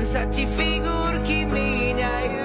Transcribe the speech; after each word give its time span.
len 0.00 0.08
sa 0.08 0.24
ti 0.32 0.48
figurky 0.48 1.44
míňajú. 1.44 2.39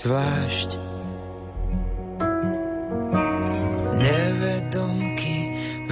Zvlášť. 0.00 0.80
Nevedomky 4.00 5.36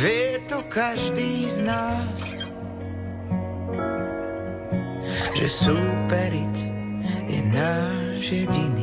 vie 0.00 0.40
to 0.48 0.64
každý 0.72 1.44
z 1.52 1.68
nás, 1.68 2.16
že 5.36 5.46
súperiť 5.52 6.56
je 7.28 7.40
náš 7.52 8.16
jediný 8.24 8.77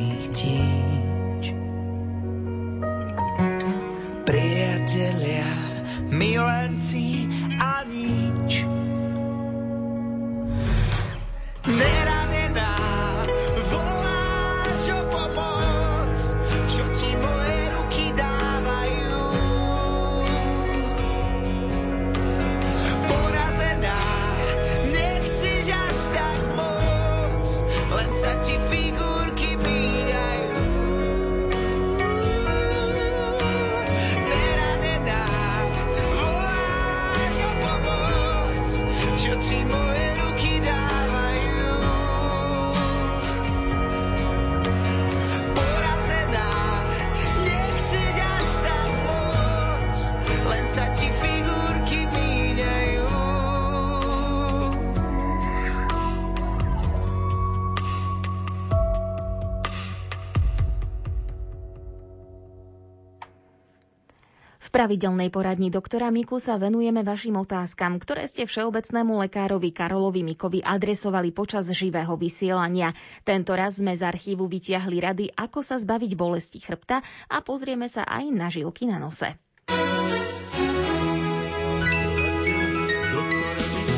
pravidelnej 64.86 65.34
poradni 65.34 65.66
doktora 65.66 66.14
Miku 66.14 66.38
sa 66.38 66.62
venujeme 66.62 67.02
vašim 67.02 67.34
otázkam, 67.42 67.98
ktoré 67.98 68.30
ste 68.30 68.46
všeobecnému 68.46 69.18
lekárovi 69.18 69.74
Karolovi 69.74 70.22
Mikovi 70.22 70.62
adresovali 70.62 71.34
počas 71.34 71.66
živého 71.74 72.14
vysielania. 72.14 72.94
Tento 73.26 73.58
raz 73.58 73.82
sme 73.82 73.98
z 73.98 74.06
archívu 74.06 74.46
vytiahli 74.46 75.02
rady, 75.02 75.34
ako 75.34 75.58
sa 75.66 75.82
zbaviť 75.82 76.14
bolesti 76.14 76.62
chrbta 76.62 77.02
a 77.02 77.36
pozrieme 77.42 77.90
sa 77.90 78.06
aj 78.06 78.30
na 78.30 78.46
žilky 78.46 78.86
na 78.86 79.02
nose. 79.02 79.26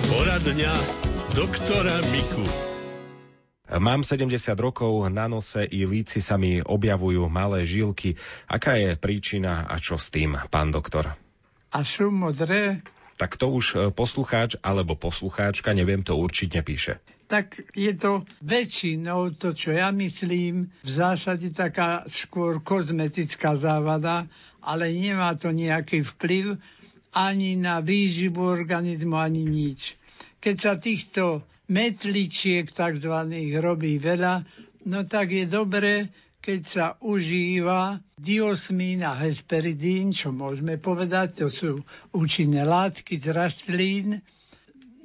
Poradňa 0.08 0.72
doktora 1.36 2.00
Miku. 2.08 2.67
Mám 3.68 4.00
70 4.00 4.32
rokov, 4.56 5.04
na 5.12 5.28
nose 5.28 5.60
i 5.68 5.84
líci 5.84 6.24
sa 6.24 6.40
mi 6.40 6.64
objavujú 6.64 7.28
malé 7.28 7.68
žilky. 7.68 8.16
Aká 8.48 8.80
je 8.80 8.96
príčina 8.96 9.68
a 9.68 9.76
čo 9.76 10.00
s 10.00 10.08
tým, 10.08 10.40
pán 10.48 10.72
doktor? 10.72 11.12
A 11.68 11.84
sú 11.84 12.08
modré, 12.08 12.80
Tak 13.18 13.34
to 13.34 13.50
už 13.50 13.66
e, 13.74 13.76
poslucháč 13.90 14.54
alebo 14.62 14.94
poslucháčka, 14.94 15.74
neviem, 15.74 16.06
to 16.06 16.14
určite 16.14 16.62
píše. 16.62 17.02
tak 17.28 17.60
je 17.76 17.92
to 17.92 18.24
väčšinou 18.40 19.36
to, 19.36 19.52
čo 19.52 19.76
ja 19.76 19.92
myslím, 19.92 20.72
v 20.80 20.88
zásade 20.90 21.52
taká 21.52 22.08
skôr 22.08 22.64
kozmetická 22.64 23.52
závada, 23.52 24.24
ale 24.64 24.94
nemá 24.96 25.36
to 25.36 25.52
nejaký 25.52 26.08
vplyv 26.16 26.56
ani 27.12 27.58
na 27.58 27.84
výživu 27.84 28.48
organizmu, 28.48 29.18
ani 29.18 29.44
nič. 29.44 29.98
Keď 30.40 30.56
sa 30.56 30.72
týchto 30.80 31.44
metličiek 31.68 32.68
tzv. 32.68 33.14
robí 33.60 33.92
veľa, 34.00 34.44
no 34.88 35.04
tak 35.04 35.32
je 35.32 35.44
dobré, 35.44 36.08
keď 36.40 36.60
sa 36.64 36.86
užíva 37.04 38.00
diosmín 38.16 39.04
a 39.04 39.14
hesperidín, 39.20 40.16
čo 40.16 40.32
môžeme 40.32 40.80
povedať, 40.80 41.44
to 41.44 41.46
sú 41.52 41.84
účinné 42.16 42.64
látky 42.64 43.20
z 43.20 43.26
rastlín, 43.36 44.24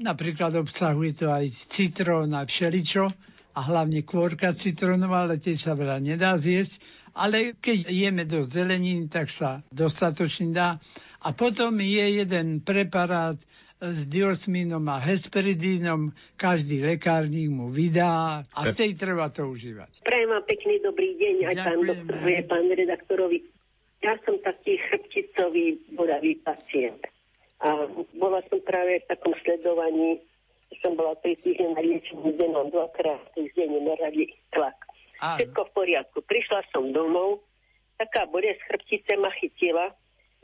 Napríklad 0.04 0.58
obsahuje 0.58 1.14
to 1.14 1.30
aj 1.30 1.48
citrón 1.70 2.34
a 2.34 2.44
všeličo 2.44 3.08
a 3.54 3.60
hlavne 3.62 4.02
kôrka 4.02 4.52
citrónová, 4.58 5.30
ale 5.30 5.40
tie 5.40 5.54
sa 5.54 5.78
veľa 5.78 6.02
nedá 6.02 6.36
zjesť. 6.36 6.82
Ale 7.14 7.54
keď 7.56 7.94
jeme 7.94 8.26
do 8.26 8.50
zelenín, 8.50 9.06
tak 9.06 9.30
sa 9.30 9.62
dostatočne 9.70 10.50
dá. 10.50 10.82
A 11.24 11.30
potom 11.32 11.78
je 11.78 12.26
jeden 12.26 12.66
preparát 12.66 13.38
s 13.84 14.08
diosmínom 14.08 14.80
a 14.88 15.04
hesperidínom. 15.04 16.16
Každý 16.40 16.80
lekárnik 16.80 17.52
mu 17.52 17.68
vydá 17.68 18.48
a 18.48 18.60
z 18.72 18.74
tej 18.80 18.92
treba 18.96 19.28
to 19.28 19.52
užívať. 19.52 20.08
Prajem 20.08 20.30
vám 20.32 20.46
pekný 20.48 20.80
dobrý 20.80 21.10
deň 21.20 21.36
aj 21.52 21.56
pán 21.60 21.80
doktorovi, 21.84 22.34
pán 22.48 22.66
redaktorovi. 22.72 23.38
Ja 24.00 24.16
som 24.24 24.40
taký 24.40 24.80
chrbticový 24.88 25.80
bodavý 25.96 26.40
pacient. 26.40 27.04
A 27.64 27.88
bola 28.16 28.44
som 28.52 28.60
práve 28.64 29.04
v 29.04 29.08
takom 29.08 29.32
sledovaní, 29.44 30.20
som 30.84 31.00
bola 31.00 31.16
3 31.24 31.44
týždne 31.44 31.76
na 31.76 31.82
liečení, 31.84 32.36
kde 32.36 32.48
nám 32.52 32.68
dvakrát 32.72 33.24
týždenne 33.36 33.80
merali 33.84 34.32
tlak. 34.52 34.76
Všetko 35.24 35.72
v 35.72 35.72
poriadku. 35.72 36.20
Prišla 36.28 36.68
som 36.76 36.92
domov, 36.92 37.48
taká 37.96 38.28
bolesť 38.28 38.60
chrbtice 38.68 39.16
ma 39.16 39.32
chytila, 39.40 39.96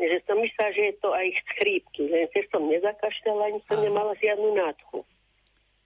že 0.07 0.23
som 0.23 0.39
myslela, 0.39 0.71
že 0.71 0.83
je 0.89 0.95
to 1.03 1.09
aj 1.11 1.27
chrípky, 1.59 2.07
len 2.07 2.31
že 2.31 2.47
som 2.47 2.63
nezakašľala, 2.71 3.51
ani 3.51 3.59
som 3.67 3.83
nemala 3.83 4.15
žiadnu 4.15 4.55
nádchu. 4.55 5.03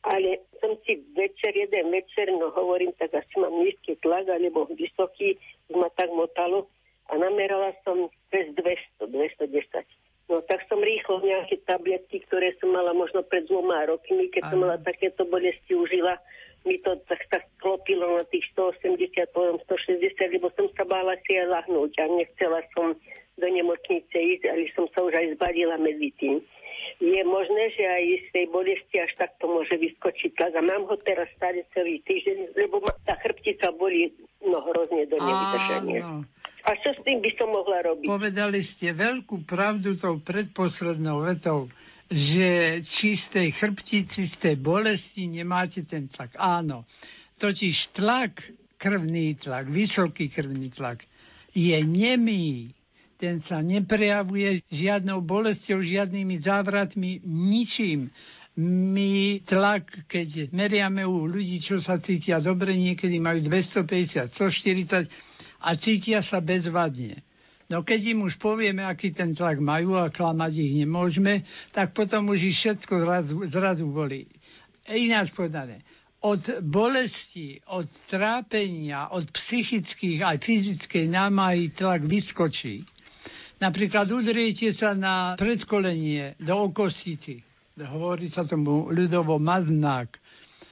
Ale 0.03 0.43
som 0.59 0.77
si 0.83 0.99
večer, 1.15 1.55
jeden 1.55 1.89
večer, 1.89 2.27
no 2.29 2.51
hovorím, 2.53 2.91
tak 2.99 3.15
asi 3.15 3.33
mám 3.39 3.55
nízky 3.55 3.95
tlak, 4.03 4.27
alebo 4.29 4.69
vysoký, 4.75 5.39
ma 5.73 5.89
tak 5.95 6.11
motalo 6.11 6.69
a 7.09 7.17
namerala 7.17 7.73
som 7.81 8.11
cez 8.29 8.51
200, 8.53 9.09
210. 9.09 9.87
No 10.31 10.39
tak 10.45 10.63
som 10.71 10.79
rýchlo 10.79 11.19
nejaké 11.19 11.59
tabletky, 11.67 12.23
ktoré 12.27 12.55
som 12.59 12.71
mala 12.71 12.95
možno 12.95 13.23
pred 13.27 13.43
dvoma 13.47 13.83
rokmi, 13.87 14.31
keď 14.31 14.43
som 14.47 14.59
Áno. 14.63 14.63
mala 14.71 14.77
takéto 14.79 15.27
bolesti, 15.27 15.75
užila. 15.75 16.15
Mi 16.63 16.79
to 16.79 16.95
tak, 17.11 17.19
tak 17.27 17.43
klopilo 17.59 18.07
na 18.15 18.23
tých 18.31 18.47
180, 18.55 19.35
potom 19.35 19.59
160, 19.67 20.15
lebo 20.31 20.47
som 20.55 20.71
sa 20.79 20.87
bála 20.87 21.19
si 21.27 21.35
aj 21.35 21.47
lahnúť 21.51 21.91
a 21.99 22.05
nechcela 22.07 22.63
som 22.71 22.95
do 23.37 23.47
nemocnice 23.49 24.13
ísť, 24.13 24.43
ale 24.49 24.69
som 24.77 24.85
sa 24.93 25.01
už 25.01 25.13
aj 25.13 25.27
zbadila 25.37 25.77
medzi 25.81 26.13
tým. 26.21 26.37
Je 27.01 27.21
možné, 27.25 27.73
že 27.73 27.83
aj 27.83 28.03
z 28.05 28.27
tej 28.31 28.45
bolesti 28.53 28.95
až 29.01 29.11
takto 29.17 29.49
môže 29.49 29.73
vyskočiť 29.73 30.37
tlak. 30.37 30.53
A 30.53 30.61
mám 30.61 30.85
ho 30.85 30.95
teraz 31.01 31.25
stále 31.33 31.65
celý 31.73 32.03
týždeň, 32.05 32.53
lebo 32.53 32.83
ma 32.83 32.93
tá 33.03 33.17
chrbtica 33.19 33.73
boli 33.73 34.13
no 34.45 34.61
hrozne 34.61 35.09
do 35.09 35.17
nevydržania. 35.17 36.21
A 36.63 36.69
čo 36.79 36.95
s 36.95 36.99
tým 37.03 37.19
by 37.19 37.31
som 37.35 37.49
mohla 37.51 37.83
robiť? 37.83 38.07
Povedali 38.07 38.63
ste 38.63 38.95
veľkú 38.95 39.43
pravdu 39.43 39.99
tou 39.99 40.21
predposlednou 40.23 41.27
vetou, 41.27 41.67
že 42.07 42.79
či 42.85 43.19
z 43.19 43.25
tej 43.41 43.47
chrbtici, 43.51 44.23
z 44.23 44.35
tej 44.39 44.55
bolesti 44.61 45.27
nemáte 45.27 45.83
ten 45.83 46.07
tlak. 46.07 46.39
Áno, 46.39 46.87
totiž 47.41 47.97
tlak, 47.97 48.47
krvný 48.79 49.35
tlak, 49.35 49.67
vysoký 49.67 50.31
krvný 50.31 50.71
tlak 50.71 51.03
je 51.51 51.77
nemý. 51.83 52.71
Ten 53.23 53.39
sa 53.39 53.63
neprejavuje 53.63 54.67
žiadnou 54.67 55.23
bolestou, 55.23 55.79
žiadnymi 55.79 56.43
závratmi, 56.43 57.23
ničím. 57.23 58.11
My 58.59 59.39
tlak, 59.47 60.11
keď 60.11 60.51
meriame 60.51 61.07
u 61.07 61.23
ľudí, 61.23 61.63
čo 61.63 61.79
sa 61.79 62.03
cítia 62.03 62.43
dobre, 62.43 62.75
niekedy 62.75 63.23
majú 63.23 63.39
250, 63.47 64.27
140 64.27 65.07
a 65.63 65.69
cítia 65.79 66.19
sa 66.19 66.43
bezvadne. 66.43 67.23
No 67.71 67.87
keď 67.87 68.11
im 68.11 68.27
už 68.27 68.35
povieme, 68.43 68.83
aký 68.83 69.15
ten 69.15 69.31
tlak 69.31 69.63
majú 69.63 69.95
a 69.95 70.11
klamať 70.11 70.59
ich 70.59 70.83
nemôžeme, 70.83 71.47
tak 71.71 71.95
potom 71.95 72.27
už 72.27 72.51
ich 72.51 72.59
všetko 72.59 73.07
zrazu, 73.07 73.35
zrazu 73.47 73.87
bolí. 73.87 74.27
Ináč 74.91 75.31
povedané, 75.31 75.79
od 76.19 76.43
bolesti, 76.59 77.63
od 77.71 77.87
trápenia, 78.11 79.15
od 79.15 79.31
psychických 79.31 80.27
aj 80.27 80.37
fyzickej 80.43 81.07
námahy 81.07 81.71
tlak 81.71 82.03
vyskočí. 82.03 82.83
Napríklad 83.63 84.11
udriete 84.11 84.75
sa 84.75 84.91
na 84.91 85.39
predkolenie 85.39 86.35
do 86.43 86.67
okostici. 86.67 87.39
Hovorí 87.79 88.27
sa 88.27 88.43
tomu 88.43 88.91
ľudovo 88.91 89.39
maznák. 89.39 90.19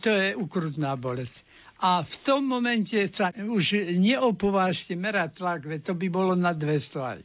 To 0.03 0.11
je 0.11 0.35
ukrutná 0.35 0.99
bolesť 0.99 1.47
a 1.81 2.05
v 2.05 2.15
tom 2.21 2.45
momente 2.45 2.93
sa 3.09 3.33
už 3.33 3.97
neopovážte 3.97 4.93
merať 4.93 5.41
tlak, 5.41 5.61
veď 5.65 5.81
to 5.81 5.93
by 5.97 6.07
bolo 6.13 6.37
na 6.37 6.53
200 6.53 7.17
aj. 7.17 7.21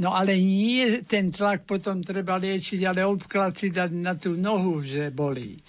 No 0.00 0.14
ale 0.14 0.38
nie 0.38 1.02
ten 1.04 1.34
tlak 1.34 1.66
potom 1.66 2.00
treba 2.00 2.38
liečiť, 2.38 2.80
ale 2.86 3.04
obklad 3.04 3.58
si 3.58 3.68
dať 3.68 3.90
na 3.92 4.14
tú 4.16 4.38
nohu, 4.38 4.80
že 4.80 5.10
bolí. 5.10 5.60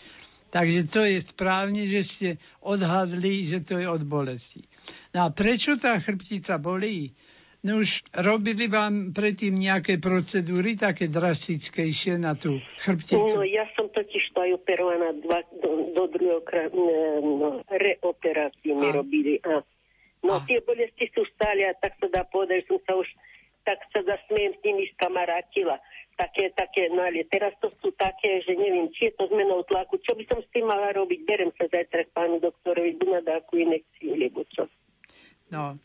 Takže 0.54 0.80
to 0.88 1.02
je 1.04 1.18
správne, 1.20 1.84
že 1.90 2.02
ste 2.06 2.30
odhadli, 2.64 3.50
že 3.50 3.66
to 3.66 3.82
je 3.82 3.90
od 3.90 4.06
bolesti. 4.06 4.64
No 5.18 5.28
a 5.28 5.28
prečo 5.34 5.76
tá 5.76 5.98
chrbtica 5.98 6.62
bolí? 6.62 7.12
No 7.62 7.78
už 7.78 8.02
robili 8.18 8.66
vám 8.66 9.14
predtým 9.14 9.54
nejaké 9.54 10.02
procedúry 10.02 10.74
také 10.74 11.06
drastickejšie 11.06 12.18
na 12.18 12.34
tú 12.34 12.58
chrbticu? 12.82 13.38
No 13.38 13.46
ja 13.46 13.70
som 13.78 13.86
totiž 13.94 14.34
to 14.34 14.42
aj 14.42 14.52
operovaná 14.58 15.14
dva, 15.22 15.46
do, 15.62 15.94
do 15.94 16.04
druhého 16.10 16.42
krát, 16.42 16.74
no, 16.74 17.62
reoperáciu 17.70 18.74
mi 18.74 18.90
robili. 18.90 19.38
A, 19.46 19.62
no 20.26 20.42
a. 20.42 20.46
tie 20.50 20.58
bolesti 20.66 21.06
sú 21.14 21.22
stále 21.38 21.70
a 21.70 21.78
tak 21.78 22.02
sa 22.02 22.10
dá 22.10 22.26
povedať, 22.26 22.66
som 22.66 22.82
sa 22.82 22.98
už 22.98 23.06
tak 23.62 23.78
sa 23.94 24.02
zasmiem 24.02 24.58
s 24.58 24.62
nimi 24.66 24.90
skamarátila. 24.98 25.78
Také, 26.18 26.50
také, 26.54 26.90
no 26.90 27.06
ale 27.06 27.30
teraz 27.30 27.54
to 27.62 27.70
sú 27.82 27.94
také, 27.94 28.42
že 28.42 28.58
neviem, 28.58 28.90
či 28.94 29.10
je 29.10 29.22
to 29.22 29.30
zmenou 29.30 29.62
tlaku, 29.66 30.02
čo 30.02 30.18
by 30.18 30.26
som 30.30 30.42
s 30.42 30.50
tým 30.54 30.66
mala 30.66 30.94
robiť, 30.98 31.20
berem 31.30 31.54
sa 31.58 31.66
zajtra 31.70 32.10
k 32.10 32.14
pánu 32.14 32.42
doktorovi, 32.42 32.98
bu 32.98 33.06
na 33.10 33.22
dáku 33.22 33.62
inekciu, 33.62 34.18
lebo 34.18 34.46
čo. 34.50 34.66
No, 35.50 35.78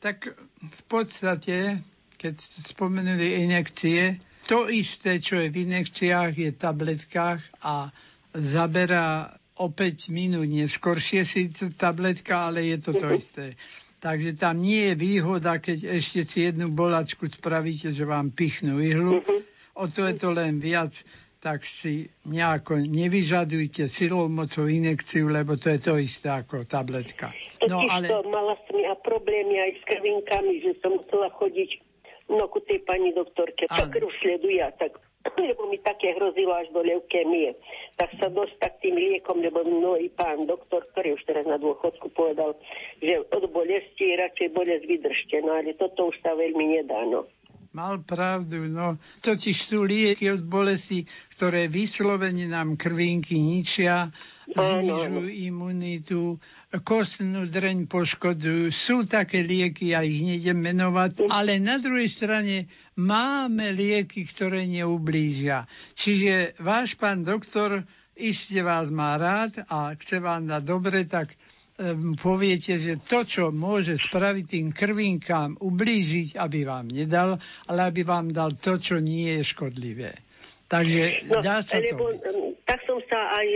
tak 0.00 0.32
v 0.64 0.82
podstate, 0.88 1.84
keď 2.16 2.34
spomenuli 2.40 3.44
inekcie, 3.44 4.16
to 4.48 4.66
isté, 4.66 5.20
čo 5.20 5.38
je 5.38 5.52
v 5.52 5.68
inekciách, 5.68 6.32
je 6.34 6.50
v 6.50 6.58
tabletkách 6.58 7.40
a 7.62 7.92
zaberá 8.34 9.36
o 9.60 9.68
5 9.68 10.08
minút 10.08 10.48
neskôršie 10.48 11.22
si 11.28 11.52
tabletka, 11.76 12.48
ale 12.48 12.64
je 12.64 12.78
to 12.80 12.90
to 12.96 13.06
isté. 13.22 13.46
Takže 14.00 14.40
tam 14.40 14.64
nie 14.64 14.90
je 14.90 14.94
výhoda, 14.96 15.60
keď 15.60 16.00
ešte 16.00 16.24
si 16.24 16.48
jednu 16.48 16.72
bolačku 16.72 17.28
spravíte, 17.28 17.92
že 17.92 18.08
vám 18.08 18.32
pichnú 18.32 18.80
ihlu. 18.80 19.20
O 19.76 19.84
to 19.92 20.08
je 20.08 20.16
to 20.16 20.32
len 20.32 20.56
viac 20.56 20.96
tak 21.40 21.64
si 21.64 22.12
nejako 22.28 22.84
nevyžadujte 22.84 23.88
silou 23.88 24.28
mocou 24.28 24.68
inekciu, 24.68 25.32
lebo 25.32 25.56
to 25.56 25.72
je 25.72 25.80
to 25.80 25.96
isté 25.96 26.28
ako 26.28 26.68
tabletka. 26.68 27.32
No, 27.64 27.80
ale... 27.88 28.12
to, 28.12 28.20
mala 28.28 28.54
som 28.68 28.76
ja 28.76 28.92
problémy 29.00 29.56
aj 29.56 29.70
s 29.80 29.82
krvinkami, 29.88 30.60
že 30.60 30.76
som 30.84 31.00
musela 31.00 31.32
chodiť 31.40 31.70
no, 32.28 32.44
ku 32.52 32.60
tej 32.68 32.84
pani 32.84 33.16
doktorke, 33.16 33.64
čo 33.72 33.84
krv 33.88 34.08
sleduje, 34.20 34.60
tak 34.76 35.00
lebo 35.48 35.68
mi 35.68 35.76
také 35.80 36.16
hrozilo 36.16 36.56
až 36.56 36.68
do 36.72 36.80
leukémie. 36.80 37.52
Tak 37.96 38.16
sa 38.20 38.28
dostať 38.32 38.72
tým 38.80 38.96
liekom, 38.96 39.40
lebo 39.40 39.64
mnohý 39.64 40.08
pán 40.16 40.44
doktor, 40.48 40.84
ktorý 40.92 41.16
už 41.16 41.24
teraz 41.28 41.44
na 41.44 41.60
dôchodku 41.60 42.08
povedal, 42.12 42.56
že 43.00 43.20
od 43.32 43.44
bolesti 43.52 44.16
radšej 44.16 44.48
bolesť 44.52 44.84
vydržte, 44.88 45.36
no 45.44 45.56
ale 45.56 45.76
toto 45.76 46.08
už 46.08 46.16
sa 46.24 46.32
veľmi 46.36 46.80
nedá, 46.80 47.04
no. 47.08 47.28
Mal 47.70 48.02
pravdu, 48.02 48.66
no. 48.66 48.98
Totiž 49.22 49.70
sú 49.70 49.86
lieky 49.86 50.26
od 50.34 50.42
bolesti, 50.42 51.06
ktoré 51.38 51.70
vyslovene 51.70 52.50
nám 52.50 52.74
krvinky 52.74 53.38
ničia, 53.38 54.10
znižujú 54.50 55.30
imunitu, 55.30 56.42
kostnú 56.82 57.46
dreň 57.46 57.86
poškodujú. 57.86 58.74
Sú 58.74 59.06
také 59.06 59.46
lieky, 59.46 59.94
ja 59.94 60.02
ich 60.02 60.18
nejdem 60.18 60.58
menovať, 60.58 61.30
ale 61.30 61.62
na 61.62 61.78
druhej 61.78 62.10
strane 62.10 62.66
máme 62.98 63.70
lieky, 63.70 64.26
ktoré 64.26 64.66
neublížia. 64.66 65.70
Čiže 65.94 66.58
váš 66.58 66.98
pán 66.98 67.22
doktor 67.22 67.86
iste 68.18 68.60
vás 68.66 68.90
má 68.90 69.14
rád 69.14 69.62
a 69.70 69.94
chce 69.94 70.18
vám 70.18 70.50
dať 70.50 70.62
dobre, 70.66 71.06
tak 71.06 71.38
poviete, 72.20 72.76
že 72.76 73.00
to, 73.00 73.24
čo 73.24 73.48
môže 73.48 73.96
spraviť 73.96 74.44
tým 74.44 74.66
krvinkám, 74.68 75.56
ublížiť, 75.58 76.36
aby 76.36 76.68
vám 76.68 76.92
nedal, 76.92 77.40
ale 77.66 77.80
aby 77.88 78.04
vám 78.04 78.28
dal 78.28 78.52
to, 78.52 78.76
čo 78.76 79.00
nie 79.00 79.40
je 79.40 79.42
škodlivé. 79.42 80.29
Takže 80.70 81.26
no, 81.26 81.42
dá 81.42 81.58
sa 81.66 81.82
lebo, 81.82 82.14
to. 82.22 82.54
Tak 82.62 82.78
som 82.86 83.02
sa 83.10 83.34
aj, 83.34 83.48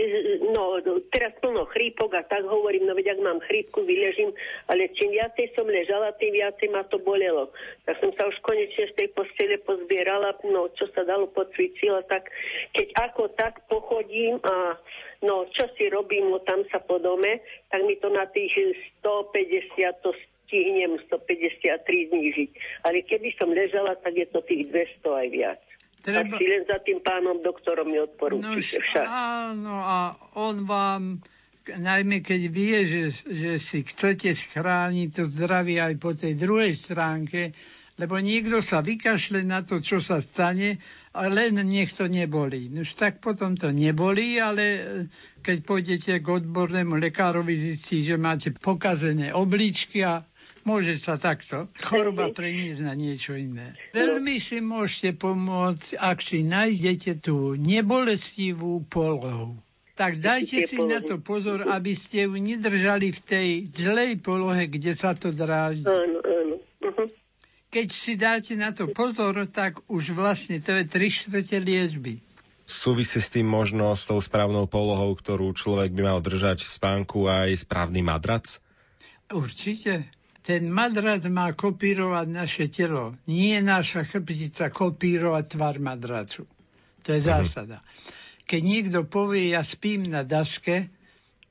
no 0.51 0.83
teraz 1.15 1.31
plno 1.39 1.63
chrípok 1.71 2.11
a 2.11 2.27
tak 2.27 2.43
hovorím, 2.43 2.91
no 2.91 2.91
veď 2.91 3.15
ak 3.15 3.23
mám 3.23 3.39
chrípku, 3.47 3.87
vyležím, 3.87 4.35
ale 4.67 4.91
čím 4.99 5.15
viacej 5.15 5.47
som 5.55 5.63
ležala, 5.63 6.11
tým 6.19 6.35
viacej 6.35 6.75
ma 6.75 6.83
to 6.91 6.99
bolelo. 6.99 7.55
Tak 7.87 8.03
som 8.03 8.11
sa 8.19 8.27
už 8.27 8.35
konečne 8.43 8.91
z 8.91 8.93
tej 8.99 9.07
postele 9.15 9.55
pozbierala, 9.63 10.35
no 10.43 10.67
čo 10.75 10.91
sa 10.91 11.07
dalo 11.07 11.31
podcvičila, 11.31 12.03
tak 12.11 12.27
keď 12.75 12.91
ako 13.07 13.31
tak 13.39 13.63
pochodím 13.71 14.35
a 14.43 14.75
no 15.23 15.47
čo 15.55 15.71
si 15.79 15.87
robím, 15.87 16.35
no 16.35 16.43
tam 16.43 16.67
sa 16.67 16.83
po 16.83 16.99
dome, 16.99 17.39
tak 17.71 17.79
mi 17.87 17.95
to 17.95 18.11
na 18.11 18.27
tých 18.27 18.51
150 19.07 20.03
to 20.03 20.11
stihnem 20.51 20.99
153 21.07 22.11
znížiť. 22.11 22.49
Ale 22.83 23.07
keby 23.07 23.31
som 23.39 23.55
ležala, 23.55 23.95
tak 24.03 24.19
je 24.19 24.27
to 24.27 24.43
tých 24.43 24.67
200 24.67 24.99
aj 25.23 25.29
viac. 25.31 25.63
Treba... 26.05 26.37
Tak 26.37 26.37
si 26.37 26.45
len 26.45 26.63
za 26.69 26.77
tým 26.85 27.01
pánom 27.01 27.41
doktorom 27.41 27.89
mi 27.89 27.97
odporúčite 27.97 28.77
no, 28.77 28.85
však. 28.85 29.05
Áno, 29.09 29.75
a 29.81 29.97
on 30.37 30.69
vám, 30.69 31.17
najmä 31.65 32.21
keď 32.21 32.41
vie, 32.53 32.77
že, 32.85 33.01
že 33.25 33.51
si 33.57 33.81
chcete 33.81 34.37
schrániť 34.37 35.09
to 35.17 35.23
zdravie 35.33 35.81
aj 35.81 35.95
po 35.97 36.13
tej 36.13 36.37
druhej 36.37 36.77
stránke, 36.77 37.57
lebo 37.97 38.21
niekto 38.21 38.61
sa 38.61 38.85
vykašle 38.85 39.41
na 39.41 39.65
to, 39.65 39.81
čo 39.81 39.97
sa 39.97 40.21
stane, 40.21 40.77
a 41.15 41.31
len 41.31 41.57
nech 41.63 41.95
to 41.95 42.11
nebolí. 42.11 42.67
Už 42.69 42.93
tak 42.93 43.23
potom 43.23 43.55
to 43.55 43.71
nebolí, 43.71 44.35
ale 44.35 44.63
e, 44.63 44.81
keď 45.39 45.57
pôjdete 45.63 46.13
k 46.19 46.27
odbornému 46.27 46.99
lekárovi, 46.99 47.71
zistí, 47.71 48.03
že 48.03 48.19
máte 48.19 48.51
pokazené 48.51 49.31
obličky 49.31 50.03
a 50.03 50.27
Môže 50.65 50.97
sa 50.97 51.21
takto 51.21 51.69
choroba 51.77 52.33
preniesť 52.37 52.81
na 52.81 52.97
niečo 52.97 53.37
iné. 53.37 53.77
Veľmi 53.93 54.41
si 54.41 54.65
môžete 54.65 55.13
pomôcť, 55.13 55.93
ak 56.01 56.17
si 56.25 56.41
nájdete 56.41 57.21
tú 57.21 57.53
nebolestivú 57.53 58.81
polohu. 58.89 59.61
Tak 59.95 60.19
dajte 60.19 60.67
si 60.67 60.75
na 60.81 60.99
to 60.99 61.23
pozor, 61.23 61.71
aby 61.71 61.95
ste 61.95 62.27
ju 62.27 62.35
nedržali 62.35 63.15
v 63.15 63.19
tej 63.23 63.49
zlej 63.71 64.19
polohe, 64.19 64.67
kde 64.67 64.91
sa 64.91 65.15
to 65.15 65.31
dráži. 65.31 65.87
Áno, 65.87 66.19
áno. 66.19 66.55
Uh-huh. 66.83 67.07
Keď 67.71 67.87
si 67.93 68.19
dáte 68.19 68.59
na 68.59 68.75
to 68.75 68.91
pozor, 68.91 69.47
tak 69.47 69.79
už 69.87 70.11
vlastne 70.11 70.59
to 70.59 70.75
je 70.75 70.83
tri 70.83 71.07
štvrte 71.07 71.63
liečby. 71.63 72.19
Súvisí 72.65 73.21
s 73.21 73.29
tým 73.29 73.47
možno 73.47 73.93
s 73.93 74.09
tou 74.09 74.17
správnou 74.17 74.65
polohou, 74.67 75.13
ktorú 75.15 75.53
človek 75.53 75.93
by 75.93 76.01
mal 76.01 76.19
držať 76.19 76.65
v 76.65 76.71
spánku 76.75 77.29
aj 77.29 77.63
správny 77.63 78.01
madrac? 78.01 78.59
Určite 79.31 80.11
ten 80.45 80.69
madrac 80.69 81.25
má 81.25 81.49
kopírovať 81.57 82.27
naše 82.29 82.65
telo. 82.69 83.17
Nie 83.25 83.65
naša 83.65 84.05
chrbtica 84.05 84.69
kopírovať 84.69 85.57
tvar 85.57 85.81
madracu. 85.81 86.45
To 87.01 87.09
je 87.09 87.21
mhm. 87.21 87.25
zásada. 87.25 87.77
Keď 88.45 88.61
niekto 88.61 88.99
povie, 89.09 89.57
ja 89.57 89.65
spím 89.65 90.05
na 90.05 90.21
daske, 90.21 90.93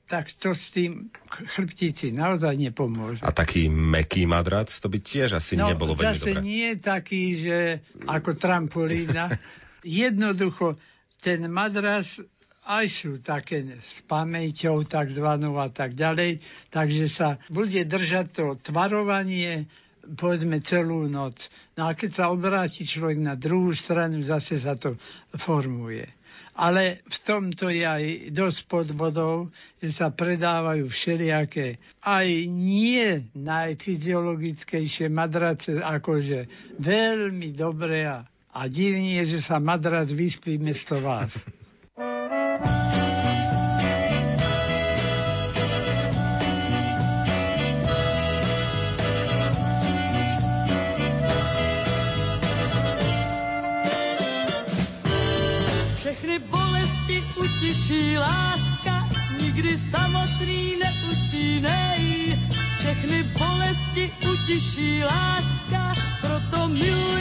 tak 0.05 0.31
to 0.37 0.53
s 0.55 0.71
tým 0.71 1.11
chrbtici 1.27 2.13
naozaj 2.13 2.55
nepomôže. 2.55 3.19
A 3.25 3.33
taký 3.35 3.67
meký 3.67 4.29
madrac, 4.29 4.69
to 4.69 4.87
by 4.87 5.01
tiež 5.01 5.35
asi 5.35 5.57
no, 5.57 5.67
nebolo 5.67 5.97
veľmi 5.97 6.15
zase 6.15 6.31
dobré. 6.37 6.45
nie 6.45 6.69
taký, 6.77 7.23
že 7.35 7.57
ako 8.05 8.37
trampolína. 8.37 9.33
Jednoducho, 9.83 10.77
ten 11.19 11.49
madrac 11.49 12.05
aj 12.65 12.85
sú 12.89 13.11
také 13.21 13.61
s 13.77 14.01
pamäťou 14.09 14.85
takzvanou 14.89 15.61
a 15.61 15.69
tak 15.69 15.93
ďalej, 15.93 16.41
takže 16.73 17.05
sa 17.05 17.37
bude 17.53 17.85
držať 17.85 18.25
to 18.33 18.45
tvarovanie 18.59 19.69
povedzme 20.13 20.61
celú 20.61 21.09
noc. 21.09 21.49
No 21.73 21.89
a 21.89 21.97
keď 21.97 22.11
sa 22.13 22.25
obráti 22.29 22.85
človek 22.85 23.17
na 23.17 23.33
druhú 23.33 23.73
stranu, 23.73 24.21
zase 24.21 24.61
sa 24.61 24.77
to 24.77 25.01
formuje. 25.33 26.05
Ale 26.55 27.03
v 27.03 27.17
tomto 27.19 27.67
je 27.67 27.83
aj 27.83 28.03
dosť 28.31 28.59
podvodov, 28.71 29.51
že 29.83 29.91
sa 29.91 30.07
predávajú 30.07 30.87
všelijaké 30.87 31.83
aj 31.99 32.27
nie 32.47 33.27
najfyziologickejšie 33.35 35.11
madrace, 35.11 35.83
akože 35.83 36.47
veľmi 36.79 37.51
dobré 37.51 38.07
a, 38.07 38.23
a 38.55 38.61
divnie, 38.71 39.19
že 39.27 39.43
sa 39.43 39.59
madrac 39.59 40.07
vyspí 40.07 40.55
mesto 40.55 40.95
vás. 41.03 41.35
utiší 57.65 58.17
láska, 58.17 59.09
nikdy 59.41 59.77
samotný 59.91 60.77
neusínej. 60.77 62.37
Všechny 62.77 63.23
bolesti 63.23 64.11
utiší 64.21 65.03
láska, 65.03 65.95
proto 66.21 66.67
miluj 66.67 67.14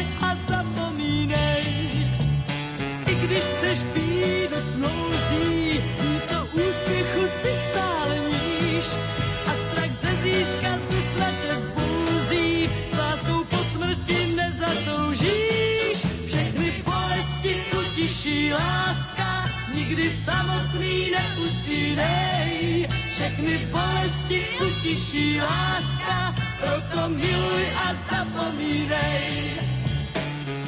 neusínej, 21.74 22.88
všechny 23.10 23.66
bolesti 23.72 24.46
utiší 24.66 25.40
láska, 25.40 26.34
proto 26.60 27.08
miluj 27.08 27.64
a 27.76 27.86
zapomínej. 28.10 29.58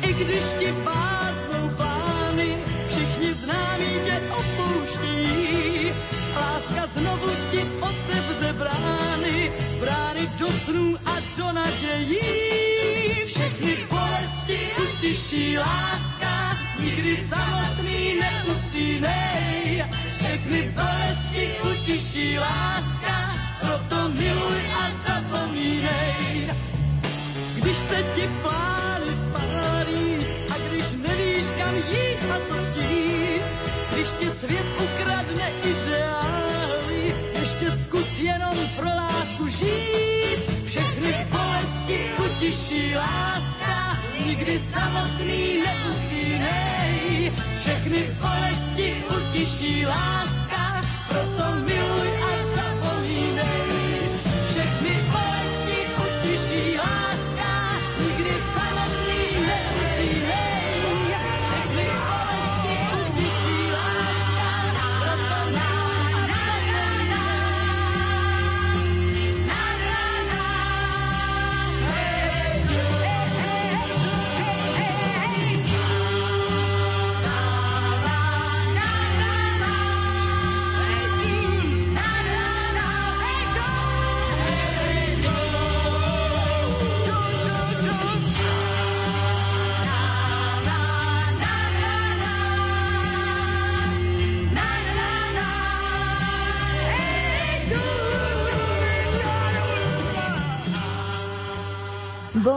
I 0.03 0.13
když 0.13 0.45
ti 0.59 0.75
pásnou 0.85 1.69
pány, 1.77 2.59
všichni 2.89 3.35
známí 3.35 3.91
tě 4.05 4.21
opouští, 4.31 5.93
láska 6.37 6.87
znovu 6.95 7.31
ti 7.51 7.63
otevře 7.81 8.53
brány, 8.53 9.53
brány 9.81 10.31
do 10.39 10.47
snů 10.47 10.97
a 11.07 11.15
do 11.37 11.53
nadějí. 11.53 12.19
Všechny 13.27 13.77
bolesti 13.91 14.59
utiší 14.83 15.59
láska, 15.59 15.96
Všechny 20.47 20.73
bolesti 20.79 21.45
utiší 21.71 22.39
láska, 22.39 23.35
proto 23.61 24.09
miluj 24.09 24.61
a 24.75 24.91
zapomínej. 25.07 26.51
Když 27.57 27.77
se 27.77 28.03
ti 28.15 28.31
plány 28.43 29.11
spálí 29.27 30.27
a 30.51 30.55
když 30.69 30.93
nevíš 31.03 31.47
kam 31.59 31.75
jít 31.75 32.31
a 32.31 32.39
co 32.49 32.55
chtít, 32.71 33.43
když 33.93 34.11
ti 34.11 34.31
svět 34.31 34.67
ukradne 34.79 35.51
ideály, 35.67 37.15
ještě 37.41 37.71
zkus 37.71 38.07
jenom 38.19 38.57
pro 38.77 38.87
lásku 38.87 39.49
žít. 39.49 40.39
Všechny 40.67 41.27
bolesti 41.31 42.11
utiší 42.27 42.95
láska, 42.95 43.99
nikdy 44.27 44.61
samotný 44.61 45.63
neusínej. 45.67 46.76
Všechny 47.61 48.05
bolesti 48.21 49.05
utiší 49.17 49.87
láska, 49.87 50.83
proto 51.09 51.55
miluj 51.55 51.76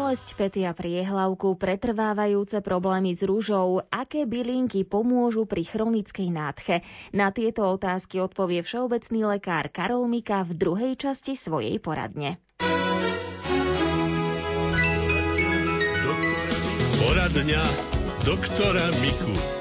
Bolesť 0.10 0.42
pety 0.42 0.66
a 0.66 0.74
priehlavku, 0.74 1.54
pretrvávajúce 1.54 2.66
problémy 2.66 3.13
s 3.13 3.22
rúžou, 3.22 3.86
aké 3.94 4.25
bylinky 4.25 4.82
pomôžu 4.82 5.46
pri 5.46 5.62
chronickej 5.62 6.34
nádche. 6.34 6.82
Na 7.13 7.30
tieto 7.30 7.62
otázky 7.70 8.18
odpovie 8.18 8.66
všeobecný 8.66 9.38
lekár 9.38 9.70
Karol 9.70 10.10
Mika 10.10 10.42
v 10.50 10.58
druhej 10.58 10.98
časti 10.98 11.38
svojej 11.38 11.78
poradne. 11.78 12.42
Poradňa 17.06 17.62
doktora 18.25 18.89
Miku. 19.06 19.59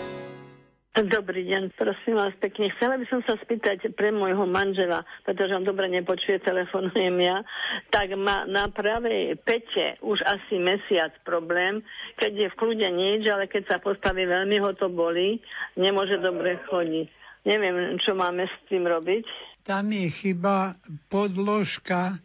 Dobrý 0.98 1.46
deň, 1.46 1.78
prosím 1.78 2.18
vás 2.18 2.34
pekne. 2.42 2.74
Chcela 2.74 2.98
by 2.98 3.06
som 3.06 3.22
sa 3.22 3.38
spýtať 3.38 3.94
pre 3.94 4.10
môjho 4.10 4.50
manžela, 4.50 5.06
pretože 5.22 5.54
on 5.54 5.62
dobre 5.62 5.86
nepočuje, 5.86 6.42
telefonujem 6.42 7.22
ja, 7.22 7.46
tak 7.94 8.18
má 8.18 8.42
na 8.50 8.66
pravej 8.66 9.38
pete 9.46 9.94
už 10.02 10.26
asi 10.26 10.58
mesiac 10.58 11.14
problém, 11.22 11.86
keď 12.18 12.32
je 12.34 12.48
v 12.50 12.58
kľude 12.58 12.88
nič, 12.90 13.30
ale 13.30 13.46
keď 13.46 13.62
sa 13.70 13.76
postaví, 13.78 14.26
veľmi 14.26 14.58
ho 14.58 14.74
to 14.74 14.90
bolí, 14.90 15.38
nemôže 15.78 16.18
dobre 16.18 16.58
chodiť. 16.66 17.06
Neviem, 17.46 17.94
čo 18.02 18.18
máme 18.18 18.50
s 18.50 18.56
tým 18.66 18.82
robiť. 18.82 19.22
Tam 19.62 19.94
je 19.94 20.10
chyba 20.10 20.74
podložka, 21.06 22.18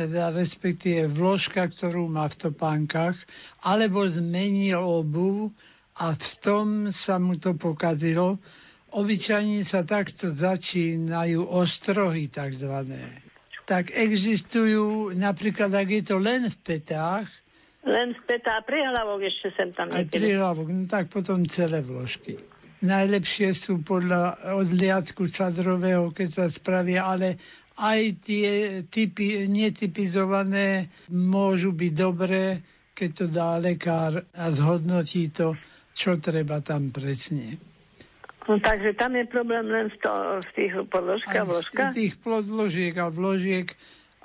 teda 0.00 0.32
respektíve 0.32 1.12
vložka, 1.12 1.68
ktorú 1.68 2.08
má 2.08 2.32
v 2.32 2.48
topánkach, 2.48 3.20
alebo 3.68 4.08
zmenil 4.08 4.80
obu 4.80 5.52
a 5.94 6.14
v 6.14 6.32
tom 6.42 6.66
sa 6.90 7.18
mu 7.18 7.38
to 7.38 7.54
pokazilo. 7.54 8.38
Obyčajne 8.90 9.62
sa 9.62 9.82
takto 9.82 10.30
začínajú 10.30 11.42
ostrohy 11.42 12.30
takzvané. 12.30 13.22
Tak 13.64 13.90
existujú, 13.90 15.14
napríklad 15.14 15.72
ak 15.72 15.88
je 15.88 16.02
to 16.04 16.16
len 16.18 16.46
v 16.46 16.56
petách, 16.62 17.26
Len 17.84 18.16
spätá 18.16 18.64
prihlavok 18.64 19.28
ešte 19.28 19.52
sem 19.60 19.68
tam 19.76 19.92
aj 19.92 20.08
niekedy. 20.08 20.32
prihlavok, 20.32 20.68
no 20.72 20.88
tak 20.88 21.12
potom 21.12 21.44
celé 21.44 21.84
vložky. 21.84 22.40
Najlepšie 22.80 23.52
sú 23.52 23.84
podľa 23.84 24.40
odliadku 24.56 25.28
sadrového, 25.28 26.08
keď 26.08 26.28
sa 26.32 26.44
spravia, 26.48 27.04
ale 27.04 27.36
aj 27.76 28.00
tie 28.24 28.48
typy 28.88 29.44
netypizované 29.52 30.88
môžu 31.12 31.76
byť 31.76 31.92
dobré, 31.92 32.64
keď 32.96 33.10
to 33.12 33.26
dá 33.28 33.60
lekár 33.60 34.24
a 34.32 34.44
zhodnotí 34.48 35.28
to, 35.28 35.52
čo 35.94 36.18
treba 36.18 36.58
tam 36.58 36.90
presne. 36.90 37.56
No, 38.44 38.60
takže 38.60 38.92
tam 38.98 39.16
je 39.16 39.24
problém 39.24 39.64
len 39.72 39.88
v, 39.88 39.96
to, 40.04 40.12
v 40.44 40.50
tých 40.52 40.72
podložkách, 40.92 41.46
vložkách. 41.48 41.92
z 41.94 41.96
tých 41.96 42.14
podložiek 42.20 42.92
a 43.00 43.08
vložiek 43.08 43.72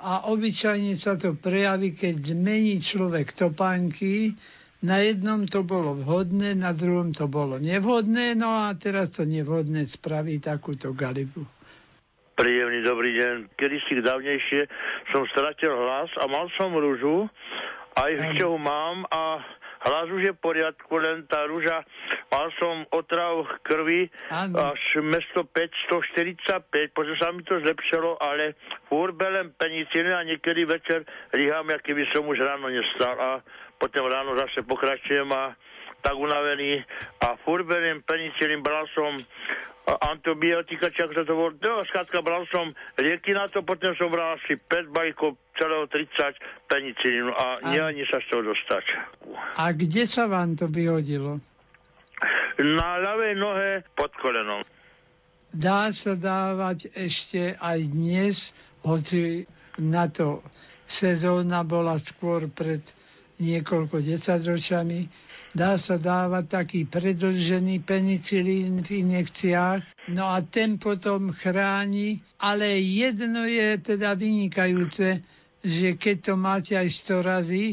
a 0.00 0.28
obyčajne 0.28 0.92
sa 0.96 1.16
to 1.16 1.32
prejaví, 1.36 1.96
keď 1.96 2.36
zmení 2.36 2.80
človek 2.84 3.32
topánky. 3.32 4.36
Na 4.80 5.04
jednom 5.04 5.44
to 5.44 5.60
bolo 5.60 5.92
vhodné, 5.92 6.56
na 6.56 6.72
druhom 6.72 7.12
to 7.12 7.28
bolo 7.28 7.60
nevhodné, 7.60 8.32
no 8.32 8.64
a 8.64 8.72
teraz 8.80 9.12
to 9.12 9.28
nevhodné 9.28 9.84
spraví 9.84 10.40
takúto 10.40 10.96
galibu. 10.96 11.44
Príjemný 12.40 12.80
dobrý 12.80 13.12
deň. 13.20 13.34
Kedy 13.60 13.76
si 13.84 14.00
dávnejšie 14.00 14.60
som 15.12 15.28
stratil 15.36 15.76
hlas 15.76 16.08
a 16.16 16.24
mal 16.32 16.48
som 16.56 16.72
rúžu, 16.72 17.28
aj 18.00 18.10
ešte 18.24 18.44
ho 18.48 18.56
mám 18.56 19.04
a 19.12 19.44
hlas 19.80 20.06
už 20.12 20.22
je 20.22 20.32
v 20.36 20.42
poriadku, 20.44 20.92
len 21.00 21.24
tá 21.24 21.48
rúža, 21.48 21.80
mal 22.28 22.52
som 22.60 22.84
otrav 22.92 23.48
krvi 23.64 24.12
Áno. 24.28 24.72
až 24.72 24.80
mesto 25.00 25.48
545, 25.48 26.92
potom 26.92 27.14
sa 27.16 27.32
mi 27.32 27.40
to 27.42 27.56
zlepšilo, 27.64 28.20
ale 28.20 28.60
furt 28.92 29.16
belem 29.16 29.56
penicíny 29.56 30.12
a 30.12 30.20
niekedy 30.26 30.68
večer 30.68 31.08
rýham, 31.32 31.68
aký 31.72 31.96
by 31.96 32.04
som 32.12 32.28
už 32.28 32.38
ráno 32.44 32.68
nestal 32.68 33.16
a 33.16 33.30
potom 33.80 34.04
ráno 34.04 34.36
zase 34.36 34.60
pokračujem 34.68 35.28
a 35.32 35.56
tak 36.00 36.16
unavený. 36.16 36.84
A 37.24 37.36
furt 37.44 37.64
beriem 37.64 38.04
penicilín, 38.04 38.64
bral 38.64 38.84
som 38.92 39.16
antibiotika, 39.98 40.92
či 40.94 41.02
ako 41.02 41.12
sa 41.16 41.24
to 41.26 41.34
volá, 41.34 41.52
no, 41.56 41.82
skrátka 41.88 42.22
bral 42.22 42.46
som 42.52 42.70
lieky 42.98 43.34
na 43.34 43.50
to, 43.50 43.64
potom 43.66 43.94
som 43.98 44.12
bral 44.12 44.38
asi 44.38 44.54
5 44.58 44.92
balíkov 44.94 45.40
celého 45.58 45.88
30 45.88 46.70
penicilínu 46.70 47.30
a, 47.34 47.46
a 47.58 47.68
nie 47.74 47.80
ani 47.82 48.04
sa 48.06 48.22
z 48.22 48.26
toho 48.30 48.42
dostať. 48.46 48.84
A 49.58 49.74
kde 49.74 50.04
sa 50.06 50.30
vám 50.30 50.54
to 50.54 50.70
vyhodilo? 50.70 51.42
Na 52.60 53.00
ľavej 53.00 53.34
nohe 53.40 53.70
pod 53.96 54.12
kolenom. 54.20 54.62
Dá 55.50 55.90
sa 55.90 56.14
dávať 56.14 56.94
ešte 56.94 57.58
aj 57.58 57.78
dnes, 57.90 58.54
hoci 58.86 59.48
na 59.82 60.06
to 60.06 60.44
sezóna 60.86 61.66
bola 61.66 61.98
skôr 61.98 62.46
pred 62.50 62.82
niekoľko 63.40 63.98
desaťročami, 64.04 65.08
dá 65.56 65.74
sa 65.80 65.98
dávať 65.98 66.44
taký 66.46 66.80
predlžený 66.86 67.82
penicilín 67.82 68.84
v 68.86 69.02
injekciách, 69.02 70.12
no 70.14 70.30
a 70.30 70.44
ten 70.44 70.78
potom 70.78 71.34
chráni, 71.34 72.22
ale 72.38 72.78
jedno 72.78 73.48
je 73.48 73.80
teda 73.80 74.14
vynikajúce, 74.14 75.24
že 75.60 75.88
keď 75.98 76.16
to 76.32 76.34
máte 76.38 76.72
aj 76.78 76.88
100 76.88 77.20
razy, 77.26 77.64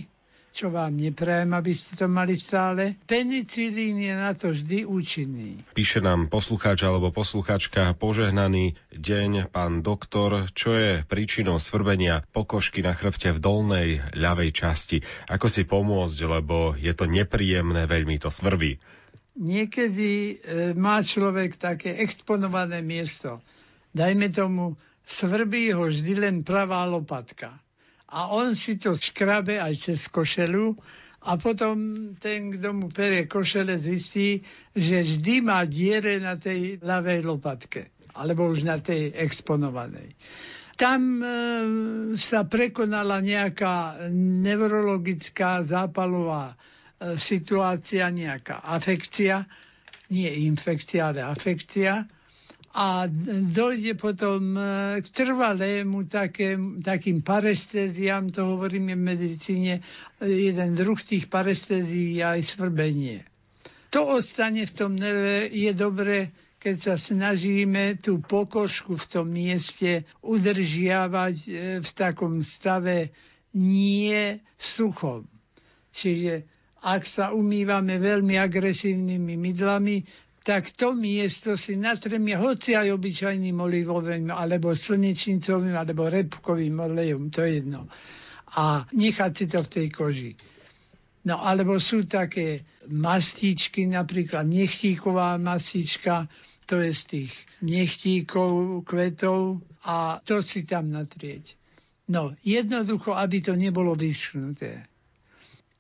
čo 0.58 0.74
vám 0.74 0.98
neprajem, 0.98 1.54
aby 1.54 1.70
ste 1.78 1.94
to 1.94 2.10
mali 2.10 2.34
stále. 2.34 2.98
Penicilín 3.06 4.02
je 4.02 4.10
na 4.10 4.34
to 4.34 4.50
vždy 4.50 4.90
účinný. 4.90 5.62
Píše 5.78 6.02
nám 6.02 6.34
poslucháč 6.34 6.82
alebo 6.82 7.14
posluchačka 7.14 7.94
požehnaný 7.94 8.74
deň, 8.90 9.54
pán 9.54 9.86
doktor, 9.86 10.50
čo 10.58 10.74
je 10.74 11.06
príčinou 11.06 11.62
svrbenia 11.62 12.26
pokožky 12.34 12.82
na 12.82 12.98
chrbte 12.98 13.38
v 13.38 13.40
dolnej 13.40 13.88
ľavej 14.18 14.50
časti. 14.50 15.06
Ako 15.30 15.46
si 15.46 15.62
pomôcť, 15.62 16.18
lebo 16.26 16.74
je 16.74 16.90
to 16.98 17.06
nepríjemné, 17.06 17.86
veľmi 17.86 18.18
to 18.18 18.34
svrbí. 18.34 18.82
Niekedy 19.38 20.10
e, 20.10 20.36
má 20.74 21.06
človek 21.06 21.62
také 21.62 22.02
exponované 22.02 22.82
miesto. 22.82 23.46
Dajme 23.94 24.34
tomu, 24.34 24.74
svrbí 25.06 25.70
ho 25.78 25.86
vždy 25.86 26.14
len 26.18 26.36
pravá 26.42 26.82
lopatka 26.90 27.62
a 28.08 28.32
on 28.32 28.56
si 28.56 28.80
to 28.80 28.96
škrabe 28.96 29.60
aj 29.60 29.74
cez 29.76 30.08
košelu 30.08 30.76
a 31.28 31.36
potom 31.36 31.76
ten, 32.24 32.56
kto 32.56 32.72
mu 32.72 32.88
perie 32.88 33.28
košele, 33.28 33.76
zistí, 33.84 34.40
že 34.72 35.04
vždy 35.04 35.36
má 35.44 35.68
diere 35.68 36.24
na 36.24 36.40
tej 36.40 36.80
ľavej 36.80 37.20
lopatke 37.28 37.92
alebo 38.18 38.50
už 38.50 38.66
na 38.66 38.82
tej 38.82 39.14
exponovanej. 39.14 40.10
Tam 40.78 41.22
e, 41.22 41.26
sa 42.18 42.46
prekonala 42.46 43.22
nejaká 43.22 44.10
neurologická 44.14 45.66
zápalová 45.66 46.54
e, 46.54 47.18
situácia, 47.18 48.10
nejaká 48.10 48.62
afekcia, 48.62 49.46
nie 50.14 50.30
infekcia, 50.50 51.14
ale 51.14 51.22
afekcia 51.26 52.06
a 52.78 53.10
dojde 53.42 53.98
potom 53.98 54.54
e, 54.54 54.62
k 55.02 55.08
trvalému 55.10 56.06
takým, 56.06 56.86
takým 56.86 57.26
parestéziám, 57.26 58.30
to 58.30 58.54
hovoríme 58.54 58.94
v 58.94 59.02
medicíne, 59.02 59.82
jeden 60.22 60.78
druh 60.78 61.02
tých 61.02 61.26
parestézií 61.26 62.22
je 62.22 62.24
aj 62.38 62.42
svrbenie. 62.46 63.26
To 63.90 64.22
ostane 64.22 64.70
v 64.70 64.76
tom 64.78 64.94
nerve, 64.94 65.50
je 65.50 65.74
dobre, 65.74 66.30
keď 66.62 66.76
sa 66.78 66.96
snažíme 67.02 67.98
tú 67.98 68.22
pokožku 68.22 68.94
v 68.94 69.06
tom 69.10 69.26
mieste 69.34 70.06
udržiavať 70.22 71.36
e, 71.50 71.50
v 71.82 71.90
takom 71.98 72.46
stave 72.46 73.10
nie 73.58 74.38
suchom. 74.54 75.26
Čiže 75.90 76.46
ak 76.86 77.10
sa 77.10 77.34
umývame 77.34 77.98
veľmi 77.98 78.38
agresívnymi 78.38 79.34
mydlami, 79.34 79.98
tak 80.48 80.72
to 80.72 80.96
miesto 80.96 81.60
si 81.60 81.76
natremie 81.76 82.40
hoci 82.40 82.72
aj 82.72 82.96
obyčajným 82.96 83.60
olivovým, 83.60 84.32
alebo 84.32 84.72
slnečnicovým, 84.72 85.76
alebo 85.76 86.08
repkovým 86.08 86.72
olejom, 86.88 87.28
to 87.28 87.44
je 87.44 87.60
jedno. 87.60 87.92
A 88.56 88.88
nechať 88.96 89.32
si 89.36 89.46
to 89.52 89.60
v 89.60 89.72
tej 89.76 89.88
koži. 89.92 90.32
No 91.28 91.44
alebo 91.44 91.84
sú 91.84 92.08
také 92.08 92.64
mastičky, 92.88 93.92
napríklad 93.92 94.48
nechtíková 94.48 95.36
mastička, 95.36 96.32
to 96.64 96.80
je 96.80 96.96
z 96.96 97.02
tých 97.04 97.32
nechtíkov, 97.60 98.88
kvetov 98.88 99.60
a 99.84 100.24
to 100.24 100.40
si 100.40 100.64
tam 100.64 100.96
natrieť. 100.96 101.60
No, 102.08 102.32
jednoducho, 102.40 103.12
aby 103.12 103.44
to 103.44 103.60
nebolo 103.60 104.00
vyschnuté. 104.00 104.88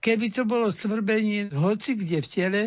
Keby 0.04 0.28
to 0.28 0.44
bolo 0.44 0.76
svrbenie 0.76 1.56
hoci 1.56 1.96
kde 1.96 2.20
v 2.20 2.28
tele, 2.28 2.64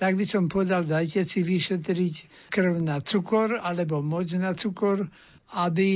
tak 0.00 0.16
by 0.16 0.24
som 0.24 0.48
povedal, 0.48 0.88
dajte 0.88 1.28
si 1.28 1.44
vyšetriť 1.44 2.48
krv 2.48 2.80
na 2.80 3.04
cukor 3.04 3.60
alebo 3.60 4.00
moč 4.00 4.32
na 4.32 4.56
cukor, 4.56 5.04
aby 5.60 5.90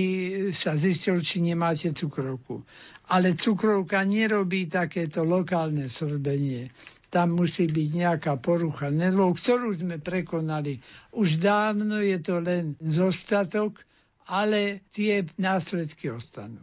sa 0.53 0.77
zistil, 0.77 1.25
či 1.25 1.41
nemáte 1.41 1.89
cukrovku. 1.97 2.69
Ale 3.09 3.33
cukrovka 3.33 4.05
nerobí 4.05 4.69
takéto 4.69 5.25
lokálne 5.25 5.89
svrbenie. 5.89 6.69
Tam 7.09 7.33
musí 7.33 7.65
byť 7.65 7.89
nejaká 7.97 8.37
porucha 8.45 8.93
nervov, 8.93 9.41
ktorú 9.41 9.73
sme 9.73 9.97
prekonali. 9.97 10.85
Už 11.17 11.41
dávno 11.41 11.97
je 12.05 12.21
to 12.21 12.45
len 12.45 12.77
zostatok, 12.85 13.81
ale 14.29 14.85
tie 14.93 15.25
následky 15.41 16.13
ostanú. 16.13 16.61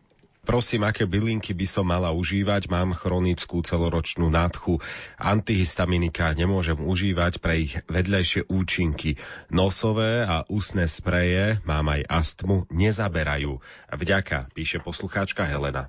Prosím, 0.52 0.84
aké 0.84 1.08
bylinky 1.08 1.56
by 1.56 1.64
som 1.64 1.88
mala 1.88 2.12
užívať? 2.12 2.68
Mám 2.68 2.92
chronickú 2.92 3.64
celoročnú 3.64 4.28
nádchu. 4.28 4.84
Antihistaminika 5.16 6.28
nemôžem 6.36 6.76
užívať 6.76 7.40
pre 7.40 7.64
ich 7.64 7.80
vedľajšie 7.88 8.52
účinky. 8.52 9.16
Nosové 9.48 10.28
a 10.28 10.44
ústne 10.52 10.92
spreje, 10.92 11.64
mám 11.64 11.96
aj 11.96 12.04
astmu, 12.04 12.68
nezaberajú. 12.68 13.64
Vďaka, 13.96 14.52
píše 14.52 14.84
poslucháčka 14.84 15.48
Helena. 15.48 15.88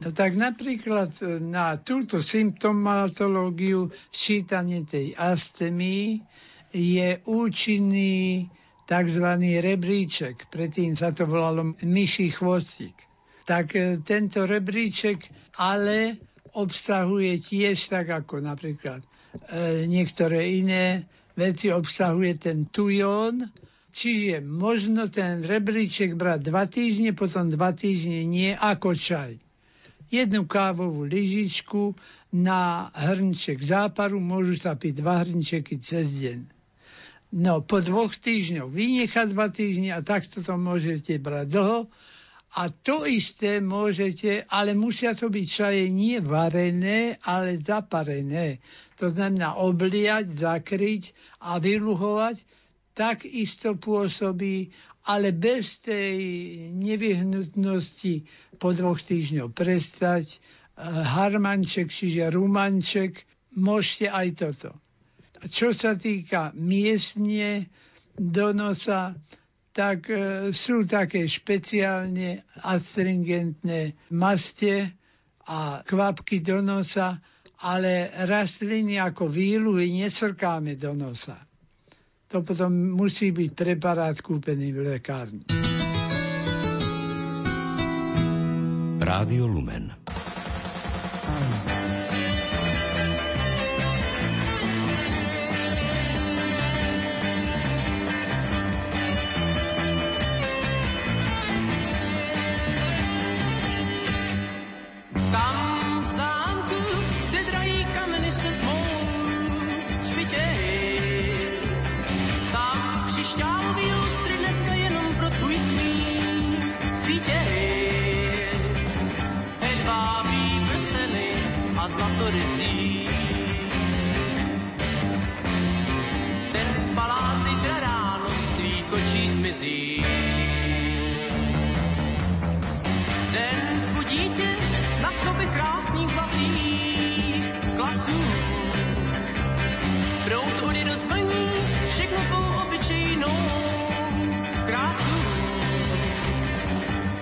No 0.00 0.08
tak 0.08 0.40
napríklad 0.40 1.12
e, 1.20 1.36
na 1.36 1.76
túto 1.76 2.24
symptomatológiu 2.24 3.92
sčítanie 4.08 4.88
tej 4.88 5.20
astmy 5.20 6.24
je 6.72 7.20
účinný 7.28 8.48
tzv. 8.88 9.26
rebríček. 9.60 10.48
Predtým 10.48 10.96
sa 10.96 11.12
to 11.12 11.28
volalo 11.28 11.76
myší 11.84 12.32
chvostík 12.32 13.12
tak 13.44 13.76
e, 13.76 14.00
tento 14.00 14.48
rebríček 14.48 15.28
ale 15.60 16.16
obsahuje 16.54 17.38
tiež 17.38 17.76
tak 17.92 18.10
ako 18.10 18.40
napríklad 18.40 19.04
e, 19.52 19.86
niektoré 19.86 20.58
iné 20.58 21.04
veci 21.34 21.70
obsahuje 21.70 22.38
ten 22.38 22.70
tujón, 22.70 23.50
čiže 23.90 24.42
možno 24.42 25.10
ten 25.10 25.42
rebríček 25.42 26.14
brať 26.14 26.40
dva 26.46 26.64
týždne, 26.66 27.10
potom 27.14 27.50
dva 27.50 27.74
týždne 27.74 28.22
nie 28.22 28.54
ako 28.54 28.94
čaj. 28.94 29.38
Jednu 30.14 30.46
kávovú 30.46 31.02
lyžičku 31.02 31.98
na 32.34 32.90
hrnček 32.94 33.62
záparu 33.62 34.22
môžu 34.22 34.58
sa 34.58 34.78
piť 34.78 35.02
dva 35.02 35.26
hrnčeky 35.26 35.78
cez 35.82 36.06
deň. 36.10 36.54
No, 37.34 37.66
po 37.66 37.82
dvoch 37.82 38.14
týždňoch 38.14 38.70
vynechať 38.70 39.34
dva 39.34 39.50
týždne 39.50 39.90
a 39.90 40.06
takto 40.06 40.38
to 40.38 40.54
môžete 40.54 41.18
brať 41.18 41.50
dlho 41.50 41.90
a 42.54 42.70
to 42.70 43.02
isté 43.02 43.58
môžete, 43.58 44.46
ale 44.46 44.78
musia 44.78 45.10
to 45.10 45.26
byť 45.26 45.46
čaje 45.46 45.90
nie 45.90 46.22
varené, 46.22 47.18
ale 47.26 47.58
zaparené. 47.58 48.62
To 49.02 49.10
znamená 49.10 49.58
obliať, 49.58 50.30
zakryť 50.38 51.10
a 51.42 51.58
vyluhovať. 51.58 52.46
Tak 52.94 53.26
isto 53.26 53.74
pôsobí, 53.74 54.70
ale 55.10 55.34
bez 55.34 55.82
tej 55.82 56.14
nevyhnutnosti 56.78 58.22
po 58.62 58.70
dvoch 58.70 59.02
týždňoch 59.02 59.50
prestať. 59.50 60.38
Harmanček, 60.78 61.90
čiže 61.90 62.30
rumanček, 62.30 63.26
môžete 63.58 64.06
aj 64.10 64.28
toto. 64.38 64.70
Čo 65.44 65.74
sa 65.74 65.98
týka 65.98 66.54
miestne 66.54 67.66
do 68.14 68.54
nosa, 68.54 69.18
tak 69.74 70.06
e, 70.06 70.16
sú 70.54 70.86
také 70.86 71.26
špeciálne 71.26 72.46
astringentné 72.62 73.98
maste 74.14 74.94
a 75.50 75.82
kvapky 75.82 76.38
do 76.40 76.62
nosa, 76.62 77.18
ale 77.66 78.14
rastliny 78.24 79.02
ako 79.02 79.26
výluhy 79.26 79.90
nesrkáme 79.98 80.78
do 80.78 80.94
nosa. 80.94 81.42
To 82.30 82.46
potom 82.46 82.94
musí 82.94 83.34
byť 83.34 83.50
preparát 83.52 84.14
kúpený 84.22 84.70
v 84.70 84.78
lekárni. 84.94 85.42
Rádio 89.04 89.44
Lumen. 89.50 89.90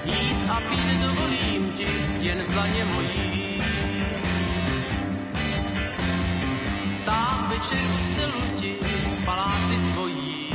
Jíst 0.04 0.50
a 0.50 0.60
pít 0.60 1.00
dovolím 1.02 1.72
ti 1.72 1.86
jen 2.20 2.44
zlaně 2.44 2.84
mojí. 2.84 3.62
Sám 6.90 7.48
večer 7.50 7.78
v 7.78 8.04
stelu 8.04 8.58
ti 8.60 8.76
v 9.12 9.24
paláci 9.24 9.80
svojí. 9.92 10.52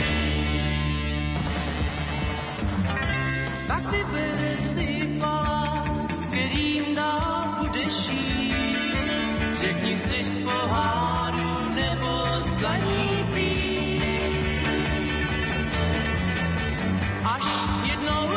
Tak 3.68 3.92
vyber 3.92 4.58
si 4.58 5.18
palác, 5.20 6.06
kterým 6.06 6.96
dál 6.96 7.56
budeš 7.58 8.10
jít. 8.10 8.78
Řekni, 9.62 9.96
chceš 9.96 10.26
z 10.26 10.42
know 18.08 18.37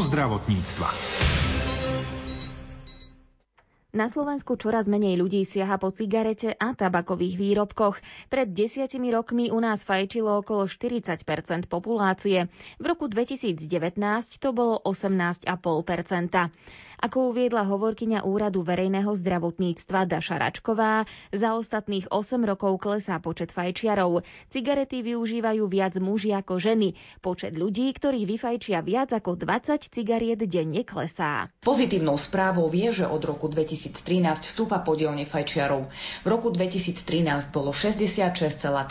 zo 0.00 0.08
zdravotníctva. 0.08 0.88
Na 4.00 4.08
Slovensku 4.08 4.56
čoraz 4.56 4.88
menej 4.88 5.20
ľudí 5.20 5.44
siaha 5.44 5.76
po 5.76 5.92
cigarete 5.92 6.56
a 6.56 6.72
tabakových 6.72 7.36
výrobkoch. 7.36 8.00
Pred 8.32 8.48
desiatimi 8.56 9.12
rokmi 9.12 9.52
u 9.52 9.60
nás 9.60 9.84
fajčilo 9.84 10.40
okolo 10.40 10.64
40% 10.64 11.20
populácie. 11.68 12.48
V 12.80 12.84
roku 12.88 13.12
2019 13.12 13.60
to 14.40 14.56
bolo 14.56 14.80
18,5% 14.88 15.44
Ako 17.04 17.32
uviedla 17.32 17.68
hovorkyňa 17.68 18.24
Úradu 18.24 18.64
verejného 18.64 19.12
zdravotníctva 19.12 20.08
Daša 20.08 20.36
Račková, 20.36 21.04
za 21.32 21.60
ostatných 21.60 22.08
8 22.08 22.40
rokov 22.48 22.80
klesá 22.80 23.20
počet 23.20 23.52
fajčiarov. 23.52 24.24
Cigarety 24.48 25.04
využívajú 25.12 25.68
viac 25.68 26.00
muži 26.00 26.32
ako 26.32 26.56
ženy. 26.56 26.96
Počet 27.20 27.52
ľudí, 27.52 27.92
ktorí 27.92 28.24
vyfajčia 28.24 28.80
viac 28.80 29.12
ako 29.12 29.36
20 29.36 29.92
cigariet 29.92 30.40
denne 30.48 30.88
klesá. 30.88 31.52
Pozitívnou 31.60 32.16
správou 32.16 32.72
je, 32.72 33.04
že 33.04 33.06
od 33.08 33.20
roku 33.28 33.48
2013 33.90 34.54
vstúpa 34.54 34.78
podiel 34.86 35.10
nefajčiarov. 35.18 35.90
V 36.22 36.26
roku 36.30 36.54
2013 36.54 37.50
bolo 37.50 37.74
66,3% 37.74 38.86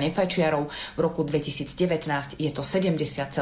nefajčiarov, 0.00 0.72
v 0.96 1.00
roku 1.00 1.20
2019 1.22 2.40
je 2.40 2.50
to 2.50 2.62
70,7% 2.64 3.36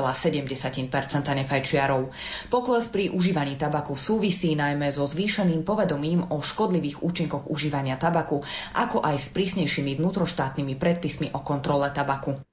nefajčiarov. 1.39 2.11
Pokles 2.51 2.91
pri 2.91 3.15
užívaní 3.15 3.55
tabaku 3.55 3.95
súvisí 3.95 4.59
najmä 4.59 4.91
so 4.91 5.07
zvýšeným 5.07 5.63
povedomím 5.63 6.27
o 6.35 6.43
škodlivých 6.43 7.07
účinkoch 7.07 7.47
užívania 7.47 7.95
tabaku, 7.95 8.43
ako 8.75 8.99
aj 9.07 9.17
s 9.17 9.27
prísnejšími 9.31 9.95
vnútroštátnymi 10.03 10.75
predpismi 10.75 11.31
o 11.33 11.41
kontrole 11.47 11.95
tabaku. 11.95 12.48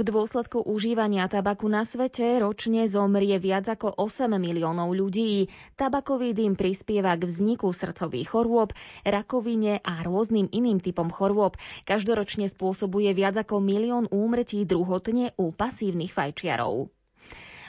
V 0.00 0.08
dôsledku 0.08 0.64
užívania 0.64 1.28
tabaku 1.28 1.68
na 1.68 1.84
svete 1.84 2.40
ročne 2.40 2.88
zomrie 2.88 3.36
viac 3.36 3.68
ako 3.68 4.00
8 4.00 4.32
miliónov 4.40 4.96
ľudí. 4.96 5.52
Tabakový 5.76 6.32
dym 6.32 6.56
prispieva 6.56 7.12
k 7.20 7.28
vzniku 7.28 7.68
srdcových 7.68 8.32
chorôb, 8.32 8.72
rakovine 9.04 9.76
a 9.84 10.00
rôznym 10.00 10.48
iným 10.56 10.80
typom 10.80 11.12
chorôb. 11.12 11.60
Každoročne 11.84 12.48
spôsobuje 12.48 13.12
viac 13.12 13.44
ako 13.44 13.60
milión 13.60 14.08
úmrtí 14.08 14.64
druhotne 14.64 15.36
u 15.36 15.52
pasívnych 15.52 16.16
fajčiarov. 16.16 16.88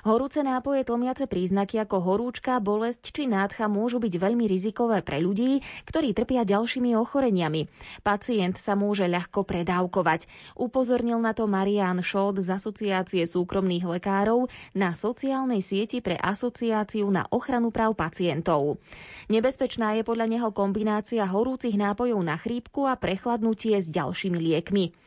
Horúce 0.02 0.42
nápoje 0.42 0.82
tlmiace 0.82 1.30
príznaky 1.30 1.78
ako 1.86 2.02
horúčka, 2.02 2.58
bolesť 2.58 3.14
či 3.14 3.30
nádcha 3.30 3.70
môžu 3.70 4.02
byť 4.02 4.14
veľmi 4.18 4.50
rizikové 4.50 5.06
pre 5.06 5.22
ľudí, 5.22 5.62
ktorí 5.86 6.18
trpia 6.18 6.42
ďalšími 6.42 6.98
ochoreniami. 6.98 7.70
Pacient 8.02 8.58
sa 8.58 8.74
môže 8.74 9.06
ľahko 9.06 9.46
predávkovať. 9.46 10.26
Upozornil 10.58 11.22
na 11.22 11.38
to 11.38 11.46
Marian 11.46 12.02
Šód 12.02 12.42
z 12.42 12.50
Asociácie 12.50 13.30
súkromných 13.30 13.86
lekárov 13.86 14.50
na 14.74 14.98
sociálnej 14.98 15.62
sieti 15.62 16.02
pre 16.02 16.18
Asociáciu 16.18 17.06
na 17.14 17.30
ochranu 17.30 17.70
práv 17.70 17.94
pacientov. 17.94 18.82
Nebezpečná 19.30 20.02
je 20.02 20.04
podľa 20.04 20.26
neho 20.26 20.50
kombinácia 20.50 21.30
horúcich 21.30 21.78
nápojov 21.78 22.26
na 22.26 22.42
chrípku 22.42 22.90
a 22.90 22.98
prechladnutie 22.98 23.78
s 23.78 23.86
ďalšími 23.86 24.38
liekmi. 24.42 24.98